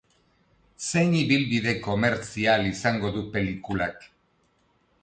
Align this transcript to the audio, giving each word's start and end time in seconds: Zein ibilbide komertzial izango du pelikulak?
Zein 0.87 1.13
ibilbide 1.19 1.75
komertzial 1.89 2.67
izango 2.71 3.13
du 3.19 3.25
pelikulak? 3.39 4.11